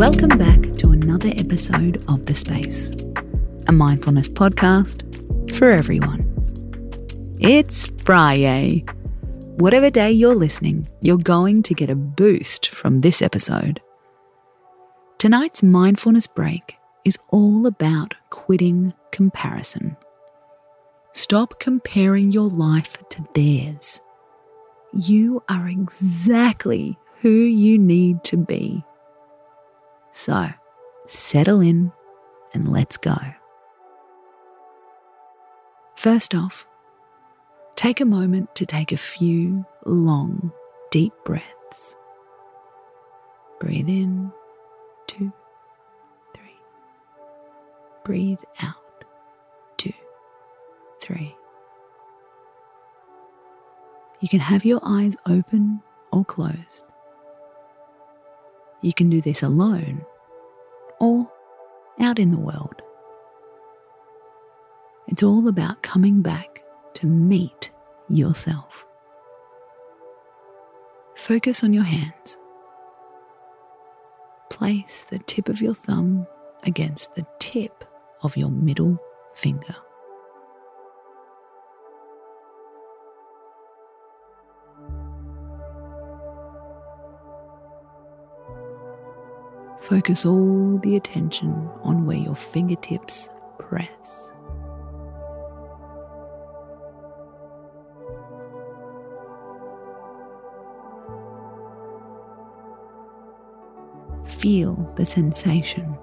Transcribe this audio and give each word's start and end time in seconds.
Welcome 0.00 0.38
back 0.38 0.78
to 0.78 0.92
another 0.92 1.28
episode 1.36 2.02
of 2.08 2.24
The 2.24 2.34
Space, 2.34 2.90
a 3.68 3.72
mindfulness 3.72 4.30
podcast 4.30 5.04
for 5.54 5.70
everyone. 5.70 6.24
It's 7.38 7.92
Friday. 8.06 8.86
Whatever 9.58 9.90
day 9.90 10.10
you're 10.10 10.34
listening, 10.34 10.88
you're 11.02 11.18
going 11.18 11.62
to 11.64 11.74
get 11.74 11.90
a 11.90 11.94
boost 11.94 12.70
from 12.70 13.02
this 13.02 13.20
episode. 13.20 13.82
Tonight's 15.18 15.62
mindfulness 15.62 16.26
break 16.26 16.78
is 17.04 17.18
all 17.28 17.66
about 17.66 18.14
quitting 18.30 18.94
comparison. 19.12 19.98
Stop 21.12 21.60
comparing 21.60 22.32
your 22.32 22.48
life 22.48 22.96
to 23.10 23.22
theirs. 23.34 24.00
You 24.94 25.42
are 25.50 25.68
exactly 25.68 26.98
who 27.20 27.28
you 27.28 27.78
need 27.78 28.24
to 28.24 28.38
be. 28.38 28.82
So, 30.12 30.48
settle 31.06 31.60
in 31.60 31.92
and 32.52 32.72
let's 32.72 32.96
go. 32.96 33.16
First 35.94 36.34
off, 36.34 36.66
take 37.76 38.00
a 38.00 38.04
moment 38.06 38.54
to 38.56 38.66
take 38.66 38.90
a 38.92 38.96
few 38.96 39.64
long, 39.84 40.52
deep 40.90 41.12
breaths. 41.24 41.96
Breathe 43.60 43.88
in, 43.88 44.32
two, 45.06 45.32
three. 46.34 46.58
Breathe 48.04 48.40
out, 48.62 49.04
two, 49.76 49.92
three. 51.00 51.36
You 54.20 54.28
can 54.28 54.40
have 54.40 54.64
your 54.64 54.80
eyes 54.82 55.16
open 55.26 55.82
or 56.12 56.24
closed. 56.24 56.84
You 58.82 58.94
can 58.94 59.10
do 59.10 59.20
this 59.20 59.42
alone 59.42 60.04
or 61.00 61.30
out 61.98 62.18
in 62.18 62.30
the 62.30 62.40
world. 62.40 62.82
It's 65.08 65.22
all 65.22 65.48
about 65.48 65.82
coming 65.82 66.22
back 66.22 66.62
to 66.94 67.06
meet 67.06 67.70
yourself. 68.08 68.86
Focus 71.14 71.62
on 71.62 71.72
your 71.72 71.84
hands. 71.84 72.38
Place 74.48 75.02
the 75.02 75.18
tip 75.18 75.48
of 75.48 75.60
your 75.60 75.74
thumb 75.74 76.26
against 76.64 77.14
the 77.14 77.26
tip 77.38 77.84
of 78.22 78.36
your 78.36 78.50
middle 78.50 78.98
finger. 79.34 79.76
Focus 89.90 90.24
all 90.24 90.78
the 90.84 90.94
attention 90.94 91.68
on 91.82 92.06
where 92.06 92.16
your 92.16 92.36
fingertips 92.36 93.28
press. 93.58 94.32
Feel 104.24 104.92
the 104.94 105.04
sensation. 105.04 105.98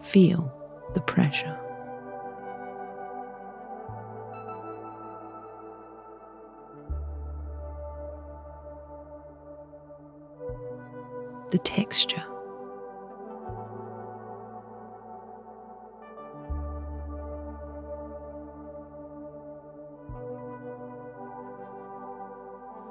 Feel 0.00 0.52
the 0.94 1.00
pressure. 1.00 1.69
The 11.50 11.58
texture. 11.58 12.24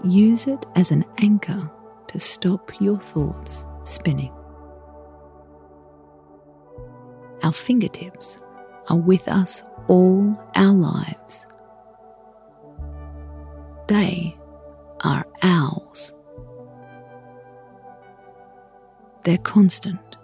Use 0.03 0.47
it 0.47 0.65
as 0.75 0.91
an 0.91 1.03
anchor 1.17 1.69
to 2.07 2.19
stop 2.19 2.71
your 2.79 2.99
thoughts 2.99 3.65
spinning. 3.83 4.31
Our 7.43 7.53
fingertips 7.53 8.39
are 8.89 8.97
with 8.97 9.27
us 9.27 9.63
all 9.87 10.39
our 10.55 10.73
lives. 10.73 11.47
They 13.87 14.37
are 15.03 15.25
ours. 15.43 15.78
They're 19.29 19.37
constant. 19.37 20.17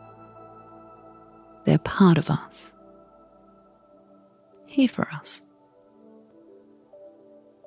They're 1.63 1.77
part 1.77 2.17
of 2.17 2.31
us. 2.31 2.73
Here 4.65 4.87
for 4.87 5.07
us. 5.09 5.43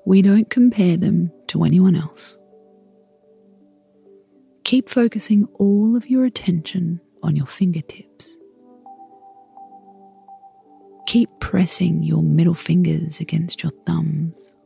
We 0.05 0.21
don't 0.21 0.51
compare 0.51 0.97
them 0.97 1.31
to 1.47 1.63
anyone 1.63 1.95
else. 1.95 2.37
Keep 4.65 4.89
focusing 4.89 5.47
all 5.61 5.95
of 5.95 6.11
your 6.11 6.25
attention 6.25 7.01
on 7.23 7.37
your 7.37 7.47
fingertips. 7.47 8.37
Keep 11.07 11.31
pressing 11.39 12.03
your 12.03 12.25
middle 12.25 12.53
fingers 12.53 13.21
against 13.21 13.63
your 13.63 13.71
thumbs. 13.87 14.57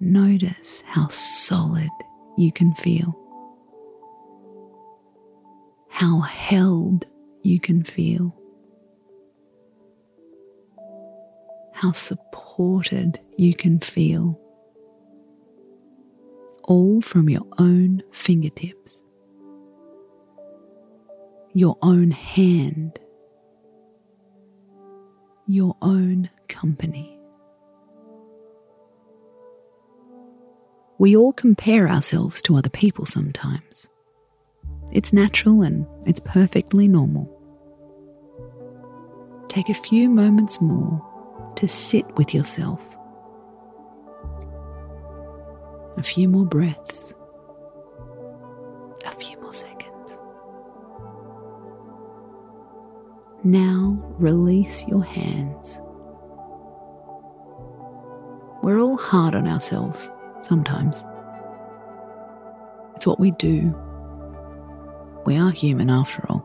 Notice 0.00 0.82
how 0.88 1.06
solid 1.10 1.90
you 2.36 2.50
can 2.50 2.74
feel 2.74 3.19
how 6.00 6.20
held 6.20 7.06
you 7.42 7.60
can 7.60 7.84
feel, 7.84 8.34
how 11.74 11.92
supported 11.92 13.20
you 13.36 13.52
can 13.52 13.78
feel, 13.78 14.40
all 16.64 17.02
from 17.02 17.28
your 17.28 17.46
own 17.58 18.02
fingertips, 18.12 19.02
your 21.52 21.76
own 21.82 22.10
hand, 22.10 22.98
your 25.46 25.76
own 25.82 26.30
company. 26.48 27.14
We 30.98 31.14
all 31.14 31.34
compare 31.34 31.90
ourselves 31.90 32.40
to 32.42 32.56
other 32.56 32.70
people 32.70 33.04
sometimes. 33.04 33.90
It's 34.92 35.12
natural 35.12 35.62
and 35.62 35.86
it's 36.04 36.20
perfectly 36.20 36.88
normal. 36.88 37.28
Take 39.48 39.68
a 39.68 39.74
few 39.74 40.08
moments 40.08 40.60
more 40.60 41.00
to 41.56 41.68
sit 41.68 42.06
with 42.16 42.34
yourself. 42.34 42.96
A 45.96 46.02
few 46.02 46.28
more 46.28 46.46
breaths. 46.46 47.14
A 49.04 49.12
few 49.12 49.40
more 49.40 49.52
seconds. 49.52 50.18
Now 53.44 53.96
release 54.18 54.86
your 54.86 55.04
hands. 55.04 55.80
We're 58.62 58.80
all 58.80 58.98
hard 58.98 59.34
on 59.34 59.46
ourselves 59.46 60.10
sometimes. 60.42 61.04
It's 62.94 63.06
what 63.06 63.20
we 63.20 63.30
do 63.32 63.74
we 65.30 65.36
are 65.36 65.52
human 65.52 65.88
after 65.90 66.26
all. 66.28 66.44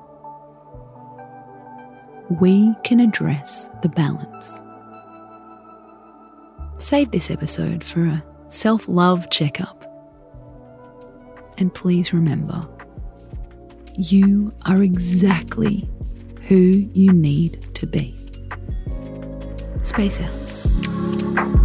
We 2.40 2.76
can 2.84 3.00
address 3.00 3.68
the 3.82 3.90
balance. 3.90 4.62
Save 6.78 7.10
this 7.10 7.32
episode 7.32 7.84
for 7.84 8.06
a 8.06 8.24
self 8.50 8.88
love 8.88 9.32
checkup. 9.32 9.84
And 11.58 11.74
please 11.74 12.14
remember, 12.14 12.68
you 13.96 14.54
are 14.68 14.84
exactly 14.84 15.90
who 16.44 16.88
you 16.94 17.12
need 17.12 17.68
to 17.74 17.88
be. 17.88 18.16
Space 19.82 20.22
out. 20.22 21.65